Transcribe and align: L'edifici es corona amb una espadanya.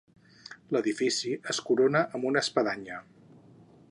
L'edifici 0.75 1.33
es 1.53 1.59
corona 1.69 2.03
amb 2.19 2.27
una 2.31 2.45
espadanya. 2.45 3.01